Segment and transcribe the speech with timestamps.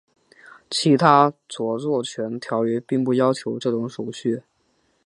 [0.67, 4.41] 其他着作权条约并不要求这种手续。